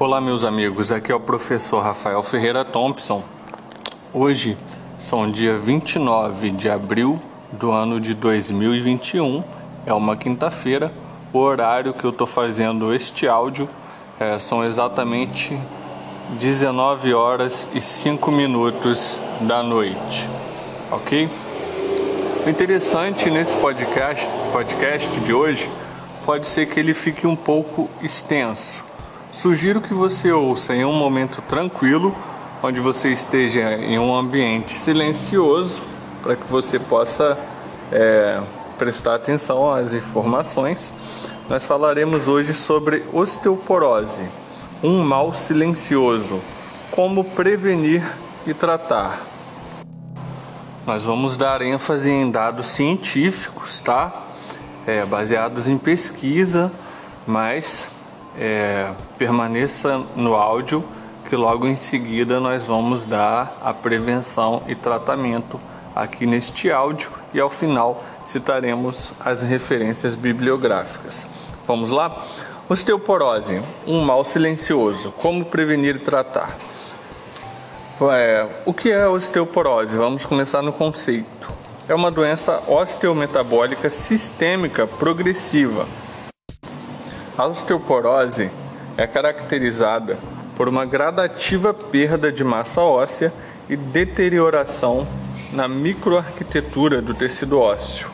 Olá, 0.00 0.18
meus 0.18 0.46
amigos. 0.46 0.90
Aqui 0.90 1.12
é 1.12 1.14
o 1.14 1.20
professor 1.20 1.82
Rafael 1.82 2.22
Ferreira 2.22 2.64
Thompson. 2.64 3.22
Hoje 4.14 4.56
são 4.98 5.30
dia 5.30 5.58
29 5.58 6.48
de 6.52 6.70
abril 6.70 7.20
do 7.52 7.70
ano 7.70 8.00
de 8.00 8.14
2021. 8.14 9.44
É 9.84 9.92
uma 9.92 10.16
quinta-feira. 10.16 10.90
O 11.34 11.38
horário 11.38 11.92
que 11.92 12.02
eu 12.02 12.08
estou 12.08 12.26
fazendo 12.26 12.94
este 12.94 13.28
áudio 13.28 13.68
é, 14.18 14.38
são 14.38 14.64
exatamente 14.64 15.54
19 16.38 17.12
horas 17.12 17.68
e 17.74 17.82
5 17.82 18.32
minutos 18.32 19.18
da 19.42 19.62
noite. 19.62 20.26
Ok? 20.90 21.28
O 22.46 22.48
interessante 22.48 23.28
nesse 23.28 23.54
podcast, 23.58 24.26
podcast 24.50 25.20
de 25.20 25.34
hoje 25.34 25.70
pode 26.24 26.48
ser 26.48 26.64
que 26.64 26.80
ele 26.80 26.94
fique 26.94 27.26
um 27.26 27.36
pouco 27.36 27.90
extenso. 28.00 28.88
Sugiro 29.32 29.80
que 29.80 29.94
você 29.94 30.32
ouça 30.32 30.74
em 30.74 30.84
um 30.84 30.92
momento 30.92 31.40
tranquilo, 31.42 32.14
onde 32.62 32.80
você 32.80 33.10
esteja 33.10 33.74
em 33.74 33.98
um 33.98 34.14
ambiente 34.14 34.72
silencioso, 34.72 35.80
para 36.22 36.34
que 36.34 36.46
você 36.48 36.78
possa 36.78 37.38
é, 37.92 38.40
prestar 38.76 39.14
atenção 39.14 39.72
às 39.72 39.94
informações. 39.94 40.92
Nós 41.48 41.64
falaremos 41.64 42.28
hoje 42.28 42.52
sobre 42.52 43.04
osteoporose, 43.12 44.24
um 44.82 45.02
mal 45.02 45.32
silencioso, 45.32 46.40
como 46.90 47.24
prevenir 47.24 48.02
e 48.46 48.52
tratar. 48.52 49.26
Nós 50.84 51.04
vamos 51.04 51.36
dar 51.36 51.62
ênfase 51.62 52.10
em 52.10 52.30
dados 52.30 52.66
científicos, 52.66 53.80
tá? 53.80 54.12
É, 54.86 55.04
baseados 55.04 55.68
em 55.68 55.78
pesquisa, 55.78 56.72
mas 57.26 57.89
é, 58.40 58.90
permaneça 59.18 60.00
no 60.16 60.34
áudio 60.34 60.82
que 61.28 61.36
logo 61.36 61.68
em 61.68 61.76
seguida 61.76 62.40
nós 62.40 62.64
vamos 62.64 63.04
dar 63.04 63.56
a 63.62 63.72
prevenção 63.72 64.62
e 64.66 64.74
tratamento 64.74 65.60
aqui 65.94 66.26
neste 66.26 66.72
áudio 66.72 67.10
e 67.32 67.38
ao 67.38 67.50
final 67.50 68.02
citaremos 68.24 69.12
as 69.20 69.42
referências 69.42 70.16
bibliográficas. 70.16 71.26
Vamos 71.66 71.90
lá? 71.90 72.24
Osteoporose, 72.68 73.60
um 73.86 74.00
mal 74.00 74.24
silencioso. 74.24 75.12
Como 75.12 75.44
prevenir 75.44 75.96
e 75.96 75.98
tratar? 75.98 76.56
É, 78.12 78.48
o 78.64 78.72
que 78.72 78.90
é 78.90 79.06
osteoporose? 79.06 79.98
Vamos 79.98 80.24
começar 80.24 80.62
no 80.62 80.72
conceito. 80.72 81.52
É 81.88 81.94
uma 81.94 82.10
doença 82.10 82.62
osteometabólica 82.66 83.90
sistêmica 83.90 84.86
progressiva. 84.86 85.86
A 87.40 87.46
osteoporose 87.46 88.50
é 88.98 89.06
caracterizada 89.06 90.18
por 90.54 90.68
uma 90.68 90.84
gradativa 90.84 91.72
perda 91.72 92.30
de 92.30 92.44
massa 92.44 92.82
óssea 92.82 93.32
e 93.66 93.78
deterioração 93.78 95.08
na 95.50 95.66
microarquitetura 95.66 97.00
do 97.00 97.14
tecido 97.14 97.58
ósseo. 97.58 98.10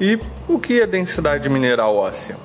E 0.00 0.16
o 0.46 0.60
que 0.60 0.80
é 0.80 0.86
densidade 0.86 1.48
mineral 1.48 1.96
óssea? 1.96 2.36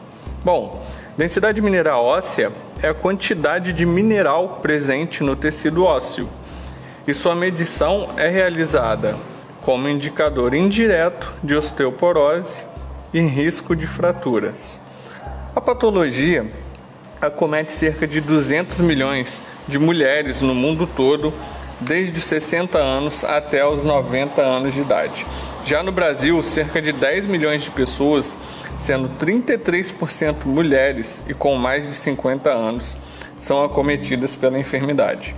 Bom, 0.44 0.84
densidade 1.16 1.62
mineral 1.62 2.04
óssea 2.04 2.52
é 2.82 2.90
a 2.90 2.96
quantidade 2.96 3.72
de 3.72 3.86
mineral 3.86 4.58
presente 4.60 5.22
no 5.22 5.36
tecido 5.36 5.84
ósseo 5.84 6.28
e 7.08 7.14
sua 7.14 7.36
medição 7.36 8.16
é 8.18 8.28
realizada 8.28 9.16
como 9.62 9.88
indicador 9.88 10.56
indireto 10.56 11.32
de 11.44 11.56
osteoporose 11.56 12.58
e 13.14 13.22
risco 13.22 13.76
de 13.76 13.86
fraturas. 13.86 14.87
A 15.58 15.62
patologia 15.62 16.46
acomete 17.20 17.72
cerca 17.72 18.06
de 18.06 18.22
200 18.22 18.80
milhões 18.80 19.42
de 19.68 19.80
mulheres 19.80 20.40
no 20.40 20.54
mundo 20.54 20.86
todo, 20.86 21.34
desde 21.80 22.20
os 22.20 22.26
60 22.26 22.78
anos 22.78 23.24
até 23.24 23.68
os 23.68 23.84
90 23.84 24.40
anos 24.40 24.76
de 24.76 24.82
idade. 24.82 25.26
Já 25.66 25.82
no 25.82 25.92
Brasil, 25.92 26.44
cerca 26.44 26.80
de 26.80 26.92
10 26.92 27.26
milhões 27.26 27.64
de 27.64 27.72
pessoas, 27.72 28.38
sendo 28.78 29.10
33% 29.18 30.46
mulheres 30.46 31.24
e 31.28 31.34
com 31.34 31.56
mais 31.56 31.88
de 31.88 31.94
50 31.96 32.52
anos, 32.52 32.96
são 33.36 33.64
acometidas 33.64 34.36
pela 34.36 34.60
enfermidade. 34.60 35.36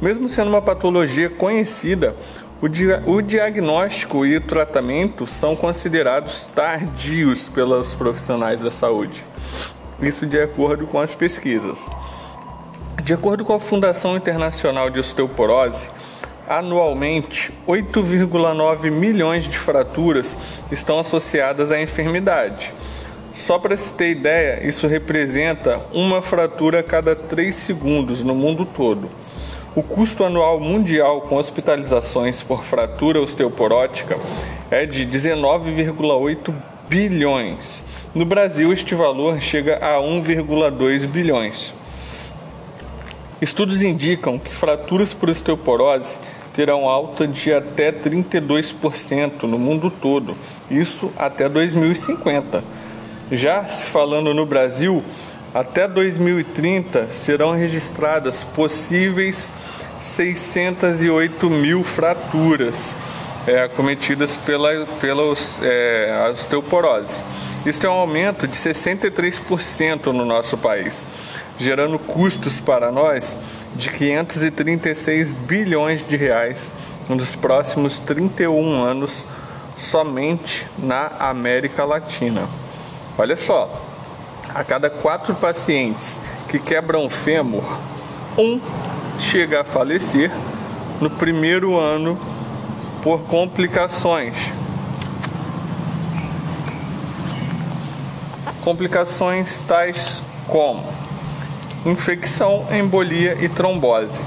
Mesmo 0.00 0.30
sendo 0.30 0.48
uma 0.48 0.62
patologia 0.62 1.28
conhecida, 1.28 2.16
o, 2.60 2.68
dia, 2.68 3.02
o 3.06 3.22
diagnóstico 3.22 4.26
e 4.26 4.36
o 4.36 4.40
tratamento 4.40 5.26
são 5.26 5.54
considerados 5.54 6.46
tardios 6.46 7.48
pelos 7.48 7.94
profissionais 7.94 8.60
da 8.60 8.70
saúde. 8.70 9.24
Isso 10.02 10.26
de 10.26 10.40
acordo 10.40 10.86
com 10.86 10.98
as 10.98 11.14
pesquisas. 11.14 11.88
De 13.02 13.14
acordo 13.14 13.44
com 13.44 13.52
a 13.52 13.60
Fundação 13.60 14.16
Internacional 14.16 14.90
de 14.90 14.98
Osteoporose, 14.98 15.88
anualmente 16.48 17.52
8,9 17.66 18.90
milhões 18.90 19.44
de 19.44 19.56
fraturas 19.56 20.36
estão 20.72 20.98
associadas 20.98 21.70
à 21.70 21.80
enfermidade. 21.80 22.72
Só 23.34 23.56
para 23.56 23.76
se 23.76 23.92
ter 23.92 24.10
ideia, 24.10 24.66
isso 24.66 24.88
representa 24.88 25.80
uma 25.92 26.20
fratura 26.20 26.80
a 26.80 26.82
cada 26.82 27.14
3 27.14 27.54
segundos 27.54 28.22
no 28.22 28.34
mundo 28.34 28.66
todo. 28.66 29.08
O 29.78 29.82
custo 29.84 30.24
anual 30.24 30.58
mundial 30.58 31.20
com 31.20 31.36
hospitalizações 31.36 32.42
por 32.42 32.64
fratura 32.64 33.20
osteoporótica 33.20 34.18
é 34.72 34.84
de 34.84 35.06
19,8 35.06 36.52
bilhões. 36.88 37.84
No 38.12 38.24
Brasil, 38.24 38.72
este 38.72 38.96
valor 38.96 39.40
chega 39.40 39.76
a 39.76 40.00
1,2 40.00 41.06
bilhões. 41.06 41.72
Estudos 43.40 43.84
indicam 43.84 44.36
que 44.36 44.52
fraturas 44.52 45.14
por 45.14 45.30
osteoporose 45.30 46.18
terão 46.52 46.88
alta 46.88 47.24
de 47.28 47.54
até 47.54 47.92
32% 47.92 49.44
no 49.44 49.60
mundo 49.60 49.92
todo, 49.92 50.36
isso 50.68 51.12
até 51.16 51.48
2050. 51.48 52.64
Já 53.30 53.64
se 53.64 53.84
falando 53.84 54.34
no 54.34 54.44
Brasil, 54.44 55.04
até 55.54 55.88
2030 55.88 57.08
serão 57.12 57.52
registradas 57.52 58.44
possíveis 58.44 59.48
608 60.00 61.50
mil 61.50 61.82
fraturas 61.82 62.94
é, 63.46 63.66
cometidas 63.68 64.36
pela, 64.36 64.86
pela 65.00 65.22
é, 65.62 66.30
osteoporose. 66.32 67.18
Isso 67.64 67.84
é 67.86 67.88
um 67.88 67.94
aumento 67.94 68.46
de 68.46 68.56
63% 68.56 70.06
no 70.06 70.24
nosso 70.24 70.56
país, 70.56 71.04
gerando 71.58 71.98
custos 71.98 72.60
para 72.60 72.92
nós 72.92 73.36
de 73.74 73.90
536 73.90 75.32
bilhões 75.32 76.06
de 76.06 76.16
reais 76.16 76.72
nos 77.08 77.34
próximos 77.34 77.98
31 77.98 78.82
anos 78.82 79.24
somente 79.76 80.66
na 80.78 81.10
América 81.18 81.84
Latina. 81.84 82.48
Olha 83.16 83.36
só, 83.36 83.87
a 84.54 84.64
cada 84.64 84.88
quatro 84.88 85.34
pacientes 85.34 86.20
que 86.48 86.58
quebram 86.58 87.08
fêmur, 87.08 87.64
um 88.36 88.60
chega 89.18 89.60
a 89.60 89.64
falecer 89.64 90.30
no 91.00 91.10
primeiro 91.10 91.78
ano 91.78 92.18
por 93.02 93.20
complicações. 93.22 94.34
Complicações 98.62 99.62
tais 99.62 100.22
como 100.46 100.84
infecção, 101.86 102.66
embolia 102.70 103.36
e 103.40 103.48
trombose, 103.48 104.22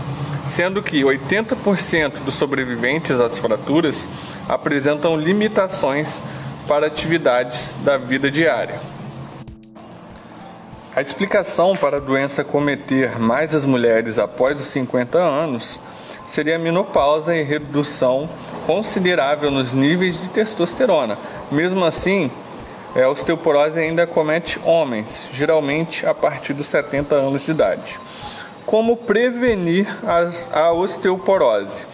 sendo 0.48 0.82
que 0.82 1.02
80% 1.02 2.24
dos 2.24 2.34
sobreviventes 2.34 3.20
às 3.20 3.38
fraturas 3.38 4.08
apresentam 4.48 5.16
limitações 5.16 6.22
para 6.68 6.88
atividades 6.88 7.78
da 7.84 7.98
vida 7.98 8.32
diária. 8.32 8.80
A 10.94 11.00
explicação 11.00 11.74
para 11.74 11.98
a 11.98 12.00
doença 12.02 12.44
cometer 12.44 13.18
mais 13.18 13.56
as 13.56 13.64
mulheres 13.64 14.20
após 14.20 14.60
os 14.60 14.66
50 14.68 15.18
anos 15.18 15.80
seria 16.28 16.58
a 16.58 16.60
menopausa 16.60 17.34
e 17.34 17.44
redução 17.44 18.30
considerável 18.68 19.50
nos 19.50 19.72
níveis 19.72 20.20
de 20.22 20.28
testosterona. 20.28 21.18
Mesmo 21.50 21.86
assim, 21.86 22.30
a 22.94 23.08
osteoporose 23.08 23.80
ainda 23.80 24.06
comete 24.06 24.60
homens, 24.66 25.24
geralmente 25.32 26.06
a 26.06 26.14
partir 26.14 26.54
dos 26.54 26.68
70 26.68 27.16
anos 27.16 27.46
de 27.46 27.52
idade. 27.52 27.98
Como 28.66 28.98
prevenir 28.98 29.88
as, 30.06 30.46
a 30.52 30.74
osteoporose? 30.74 31.86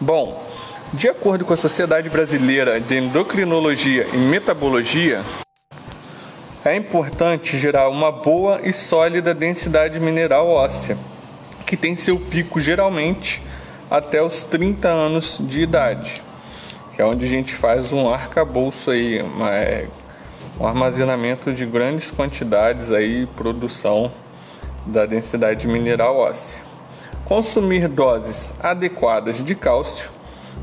Bom, 0.00 0.42
de 0.94 1.10
acordo 1.10 1.44
com 1.44 1.52
a 1.52 1.58
Sociedade 1.58 2.08
Brasileira 2.08 2.80
de 2.80 2.96
Endocrinologia 2.96 4.06
e 4.14 4.16
Metabologia, 4.16 5.22
é 6.70 6.76
importante 6.76 7.56
gerar 7.56 7.88
uma 7.88 8.10
boa 8.10 8.60
e 8.64 8.72
sólida 8.72 9.32
densidade 9.32 10.00
mineral 10.00 10.48
óssea, 10.48 10.98
que 11.64 11.76
tem 11.76 11.94
seu 11.94 12.18
pico 12.18 12.58
geralmente 12.58 13.40
até 13.88 14.20
os 14.20 14.42
30 14.42 14.88
anos 14.88 15.38
de 15.40 15.60
idade, 15.60 16.20
que 16.92 17.00
é 17.00 17.04
onde 17.04 17.24
a 17.24 17.28
gente 17.28 17.54
faz 17.54 17.92
um 17.92 18.08
arcabouço 18.08 18.90
aí, 18.90 19.22
uma, 19.22 19.54
é, 19.54 19.86
um 20.58 20.66
armazenamento 20.66 21.52
de 21.52 21.64
grandes 21.64 22.10
quantidades 22.10 22.90
aí, 22.90 23.26
produção 23.36 24.10
da 24.84 25.06
densidade 25.06 25.68
mineral 25.68 26.16
óssea. 26.16 26.60
Consumir 27.24 27.86
doses 27.86 28.54
adequadas 28.60 29.42
de 29.42 29.54
cálcio. 29.54 30.10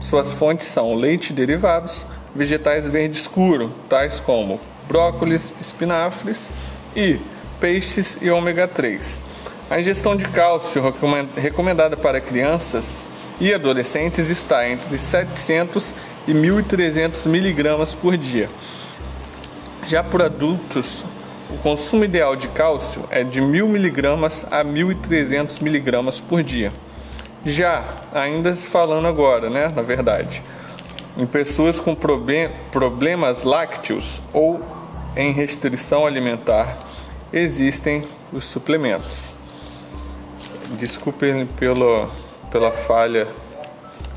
Suas 0.02 0.34
fontes 0.34 0.68
são 0.68 0.96
leite 0.96 1.30
e 1.30 1.34
derivados, 1.34 2.06
vegetais 2.36 2.88
verde 2.88 3.18
escuro, 3.18 3.72
tais 3.88 4.20
como 4.20 4.60
brócolis, 4.88 5.54
espinafres 5.60 6.50
e 6.96 7.20
peixes 7.60 8.18
e 8.22 8.30
ômega 8.30 8.68
3. 8.68 9.22
A 9.70 9.80
ingestão 9.80 10.16
de 10.16 10.26
cálcio 10.26 10.84
recomendada 11.36 11.96
para 11.98 12.22
crianças 12.22 13.02
e 13.40 13.54
adolescentes 13.54 14.30
está 14.30 14.70
entre 14.70 14.98
700 14.98 15.94
e 16.28 16.34
1.300 16.34 17.28
miligramas 17.28 17.94
por 17.96 18.16
dia. 18.18 18.50
Já 19.86 20.04
por 20.04 20.22
adultos, 20.22 21.06
o 21.50 21.58
consumo 21.58 22.06
ideal 22.06 22.36
de 22.36 22.48
cálcio 22.48 23.06
é 23.10 23.24
de 23.24 23.42
1.000 23.42 23.68
miligramas 23.68 24.46
a 24.52 24.64
1.300 24.64 25.62
miligramas 25.62 26.20
por 26.20 26.42
dia. 26.42 26.72
Já, 27.46 27.84
ainda 28.14 28.56
se 28.56 28.68
falando 28.68 29.08
agora, 29.08 29.50
né, 29.50 29.68
na 29.76 29.82
verdade, 29.82 30.42
em 31.18 31.26
pessoas 31.26 31.80
com 31.80 31.96
problemas 31.96 33.44
lácteos 33.44 34.22
ou 34.34 34.62
em 35.16 35.32
restrição 35.32 36.06
alimentar, 36.06 36.78
existem 37.32 38.04
os 38.32 38.46
suplementos. 38.46 39.32
Desculpem 40.78 41.46
pelo, 41.46 42.10
pela 42.50 42.72
falha 42.72 43.28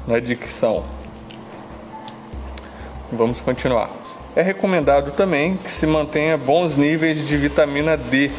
na 0.07 0.19
dicção. 0.19 0.85
Vamos 3.13 3.41
continuar. 3.41 3.91
É 4.35 4.43
recomendado 4.43 5.13
também 5.13 5.57
que 5.57 5.71
se 5.71 5.87
mantenha 5.87 6.37
bons 6.37 6.77
níveis 6.77 7.27
de 7.27 7.37
vitamina 7.37 7.97
D. 7.97 8.31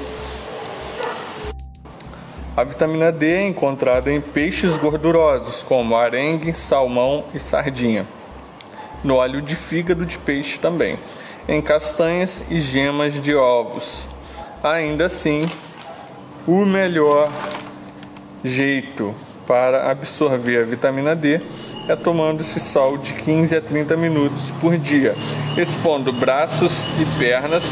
A 2.56 2.64
vitamina 2.64 3.12
D 3.12 3.34
é 3.34 3.48
encontrada 3.48 4.12
em 4.12 4.20
peixes 4.20 4.78
gordurosos 4.78 5.62
como 5.62 5.96
arengue, 5.96 6.54
salmão 6.54 7.24
e 7.34 7.40
sardinha. 7.40 8.06
No 9.04 9.16
óleo 9.16 9.44
de 9.44 9.56
fígado 9.56 10.06
de 10.06 10.18
peixe 10.18 10.58
também. 10.58 10.98
Em 11.48 11.62
castanhas 11.62 12.44
e 12.50 12.60
gemas 12.60 13.14
de 13.14 13.34
ovos. 13.34 14.06
Ainda 14.62 15.06
assim, 15.06 15.50
o 16.46 16.66
melhor 16.66 17.32
jeito 18.44 19.16
para 19.46 19.90
absorver 19.90 20.62
a 20.62 20.66
vitamina 20.66 21.16
D 21.16 21.40
é 21.88 21.96
tomando 21.96 22.42
esse 22.42 22.60
sol 22.60 22.98
de 22.98 23.14
15 23.14 23.56
a 23.56 23.62
30 23.62 23.96
minutos 23.96 24.52
por 24.60 24.78
dia, 24.78 25.16
expondo 25.58 26.12
braços 26.12 26.84
e 27.00 27.06
pernas 27.18 27.64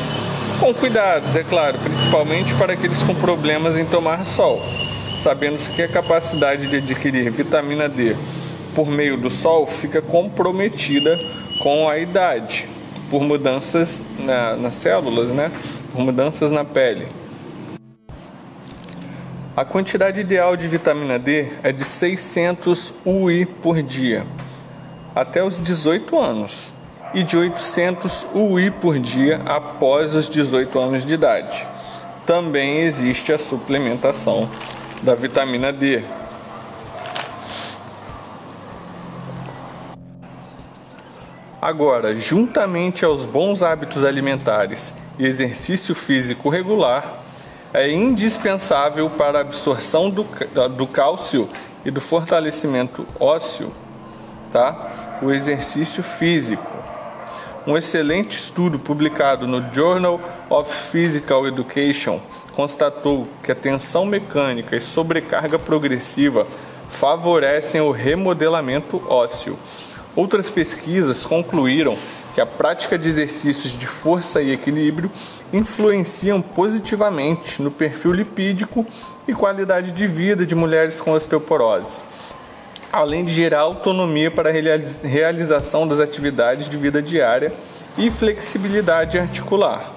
com 0.60 0.74
cuidados, 0.74 1.36
é 1.36 1.44
claro, 1.44 1.78
principalmente 1.80 2.54
para 2.54 2.74
aqueles 2.74 3.04
com 3.04 3.14
problemas 3.14 3.78
em 3.78 3.84
tomar 3.84 4.24
sol, 4.24 4.62
sabendo 5.22 5.60
que 5.76 5.82
a 5.82 5.88
capacidade 5.90 6.68
de 6.68 6.78
adquirir 6.78 7.30
vitamina 7.30 7.90
D 7.90 8.16
por 8.74 8.88
meio 8.88 9.18
do 9.18 9.30
sol 9.30 9.68
fica 9.68 10.02
comprometida 10.02 11.20
com 11.62 11.90
a 11.90 11.98
idade, 11.98 12.70
por 13.10 13.22
mudanças 13.24 14.02
na, 14.20 14.56
nas 14.56 14.76
células, 14.76 15.30
né? 15.30 15.52
por 15.92 16.02
mudanças 16.02 16.52
na 16.52 16.66
pele. 16.66 17.08
A 19.56 19.64
quantidade 19.64 20.20
ideal 20.20 20.58
de 20.58 20.68
vitamina 20.68 21.18
D 21.18 21.48
é 21.64 21.72
de 21.72 21.86
600 21.86 22.94
UI 23.06 23.46
por 23.46 23.82
dia, 23.82 24.26
até 25.16 25.42
os 25.42 25.58
18 25.64 26.20
anos, 26.20 26.74
e 27.14 27.24
de 27.24 27.38
800 27.38 28.28
UI 28.34 28.70
por 28.70 29.00
dia 29.00 29.42
após 29.46 30.14
os 30.14 30.28
18 30.28 30.78
anos 30.78 31.06
de 31.06 31.14
idade. 31.14 31.66
Também 32.26 32.80
existe 32.80 33.32
a 33.32 33.38
suplementação 33.38 34.50
da 35.02 35.16
vitamina 35.16 35.72
D. 35.72 36.04
Agora, 41.66 42.14
juntamente 42.14 43.04
aos 43.04 43.26
bons 43.26 43.64
hábitos 43.64 44.04
alimentares 44.04 44.94
e 45.18 45.26
exercício 45.26 45.96
físico 45.96 46.48
regular, 46.48 47.24
é 47.74 47.90
indispensável 47.90 49.10
para 49.10 49.40
a 49.40 49.42
absorção 49.42 50.12
do, 50.12 50.28
do 50.78 50.86
cálcio 50.86 51.50
e 51.84 51.90
do 51.90 52.00
fortalecimento 52.00 53.04
ósseo, 53.20 53.74
tá? 54.52 55.18
o 55.24 55.32
exercício 55.32 56.04
físico. 56.04 56.72
Um 57.66 57.76
excelente 57.76 58.38
estudo 58.38 58.78
publicado 58.78 59.48
no 59.48 59.74
Journal 59.74 60.22
of 60.52 60.72
Physical 60.72 61.48
Education 61.48 62.22
constatou 62.54 63.28
que 63.44 63.52
a 63.52 63.56
tensão 63.56 64.06
mecânica 64.06 64.76
e 64.76 64.80
sobrecarga 64.80 65.58
progressiva 65.58 66.46
favorecem 66.92 67.82
o 67.82 67.90
remodelamento 67.90 69.02
ósseo. 69.10 69.58
Outras 70.16 70.50
pesquisas 70.50 71.26
concluíram 71.26 71.98
que 72.34 72.42
a 72.42 72.46
prática 72.46 72.98
de 72.98 73.10
exercícios 73.10 73.78
de 73.78 73.86
força 73.86 74.42
e 74.42 74.52
equilíbrio 74.52 75.12
influenciam 75.52 76.42
positivamente 76.42 77.62
no 77.62 77.70
perfil 77.70 78.12
lipídico 78.12 78.86
e 79.28 79.34
qualidade 79.34 79.92
de 79.92 80.08
vida 80.08 80.46
de 80.46 80.56
mulheres 80.56 81.00
com 81.00 81.12
osteoporose, 81.12 82.00
além 82.92 83.26
de 83.26 83.34
gerar 83.34 83.62
autonomia 83.62 84.32
para 84.32 84.50
a 84.50 84.54
realização 84.54 85.88
das 85.88 86.00
atividades 86.00 86.70
de 86.70 86.78
vida 86.78 87.02
diária 87.02 87.54
e 87.98 88.10
flexibilidade 88.10 89.18
articular. 89.18 89.92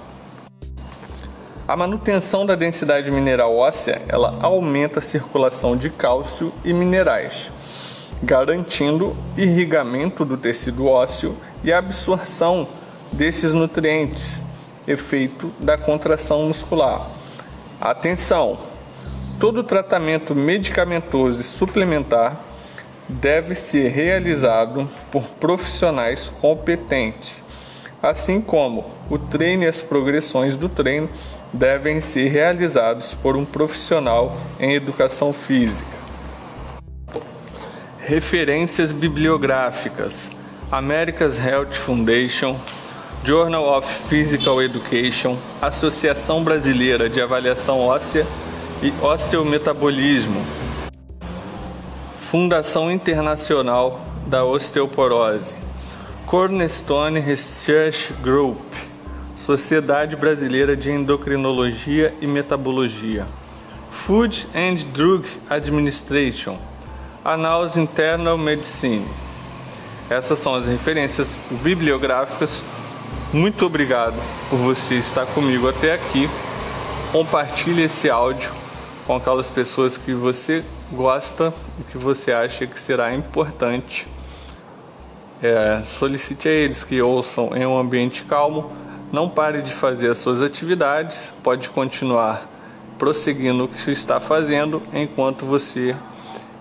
A 1.66 1.76
manutenção 1.76 2.46
da 2.46 2.54
densidade 2.54 3.10
mineral 3.10 3.54
óssea, 3.54 4.00
ela 4.08 4.38
aumenta 4.40 5.00
a 5.00 5.02
circulação 5.02 5.76
de 5.76 5.90
cálcio 5.90 6.52
e 6.64 6.72
minerais, 6.72 7.50
garantindo 8.22 9.16
irrigamento 9.36 10.24
do 10.24 10.36
tecido 10.36 10.86
ósseo 10.86 11.36
e 11.62 11.72
absorção 11.72 12.68
desses 13.12 13.52
nutrientes, 13.52 14.42
efeito 14.86 15.52
da 15.60 15.78
contração 15.78 16.42
muscular. 16.44 17.08
Atenção! 17.80 18.58
Todo 19.38 19.62
tratamento 19.62 20.34
medicamentoso 20.34 21.40
e 21.40 21.44
suplementar 21.44 22.40
deve 23.08 23.54
ser 23.54 23.88
realizado 23.88 24.88
por 25.12 25.22
profissionais 25.22 26.28
competentes, 26.40 27.44
assim 28.02 28.40
como 28.40 28.84
o 29.08 29.16
treino 29.16 29.62
e 29.62 29.66
as 29.66 29.80
progressões 29.80 30.56
do 30.56 30.68
treino 30.68 31.08
devem 31.52 32.00
ser 32.00 32.28
realizados 32.28 33.14
por 33.14 33.36
um 33.36 33.44
profissional 33.44 34.36
em 34.58 34.74
educação 34.74 35.32
física. 35.32 35.97
Referências 38.08 38.90
bibliográficas: 38.90 40.30
America's 40.72 41.38
Health 41.38 41.74
Foundation, 41.74 42.56
Journal 43.22 43.62
of 43.76 43.86
Physical 44.08 44.62
Education, 44.62 45.36
Associação 45.60 46.42
Brasileira 46.42 47.10
de 47.10 47.20
Avaliação 47.20 47.80
Óssea 47.80 48.26
e 48.82 48.90
Osteometabolismo, 49.04 50.42
Fundação 52.30 52.90
Internacional 52.90 54.00
da 54.26 54.42
Osteoporose, 54.42 55.54
Cornerstone 56.24 57.20
Research 57.20 58.14
Group, 58.22 58.58
Sociedade 59.36 60.16
Brasileira 60.16 60.74
de 60.74 60.90
Endocrinologia 60.90 62.14
e 62.22 62.26
Metabologia, 62.26 63.26
Food 63.90 64.48
and 64.54 64.76
Drug 64.94 65.28
Administration, 65.50 66.58
Annals 67.24 67.76
Internal 67.76 68.38
Medicine. 68.38 69.06
Essas 70.08 70.38
são 70.38 70.54
as 70.54 70.66
referências 70.66 71.28
bibliográficas 71.62 72.62
muito 73.32 73.66
obrigado 73.66 74.14
por 74.48 74.56
você 74.56 74.94
estar 74.94 75.26
comigo 75.26 75.68
até 75.68 75.92
aqui. 75.92 76.26
Compartilhe 77.12 77.82
esse 77.82 78.08
áudio 78.08 78.50
com 79.06 79.16
aquelas 79.16 79.50
pessoas 79.50 79.98
que 79.98 80.14
você 80.14 80.64
gosta 80.90 81.52
e 81.78 81.82
que 81.84 81.98
você 81.98 82.32
acha 82.32 82.66
que 82.66 82.80
será 82.80 83.14
importante. 83.14 84.08
É, 85.42 85.82
solicite 85.84 86.48
a 86.48 86.52
eles 86.52 86.82
que 86.82 87.02
ouçam 87.02 87.54
em 87.54 87.66
um 87.66 87.78
ambiente 87.78 88.24
calmo. 88.24 88.72
Não 89.12 89.28
pare 89.28 89.60
de 89.60 89.74
fazer 89.74 90.10
as 90.10 90.16
suas 90.16 90.40
atividades. 90.40 91.30
Pode 91.42 91.68
continuar 91.68 92.48
prosseguindo 92.98 93.64
o 93.64 93.68
que 93.68 93.90
está 93.90 94.18
fazendo 94.18 94.82
enquanto 94.94 95.44
você 95.44 95.94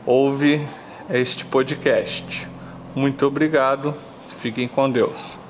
ouve 0.07 0.65
este 1.09 1.43
podcast. 1.43 2.47
Muito 2.95 3.27
obrigado. 3.27 3.93
Fiquem 4.37 4.67
com 4.67 4.89
Deus. 4.89 5.47